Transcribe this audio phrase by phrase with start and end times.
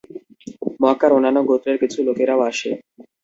[0.81, 2.71] মক্কার অন্যান্য গোত্রের কিছু লোকেরাও আসে।